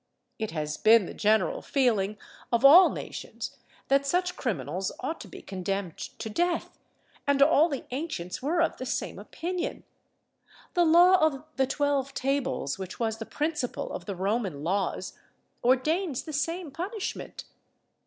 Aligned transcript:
"It 0.39 0.49
has 0.49 0.77
been 0.77 1.05
the 1.05 1.13
general 1.13 1.61
feeling 1.61 2.17
of 2.51 2.65
all 2.65 2.89
nations 2.89 3.55
that 3.87 4.03
such 4.03 4.35
criminals 4.35 4.91
ought 5.01 5.21
to 5.21 5.27
be 5.27 5.43
condemned 5.43 5.95
to 5.95 6.27
death, 6.27 6.79
and 7.27 7.39
all 7.39 7.69
the 7.69 7.85
ancients 7.91 8.41
were 8.41 8.63
of 8.63 8.77
the 8.77 8.85
same 8.87 9.19
opinion. 9.19 9.83
The 10.73 10.85
law 10.85 11.17
of 11.19 11.43
the 11.55 11.67
'Twelve 11.67 12.15
Tables,' 12.15 12.79
which 12.79 12.99
was 12.99 13.19
the 13.19 13.27
principal 13.27 13.91
of 13.93 14.05
the 14.05 14.15
Roman 14.15 14.63
laws, 14.63 15.13
ordains 15.63 16.23
the 16.23 16.33
same 16.33 16.71
punishment. 16.71 17.43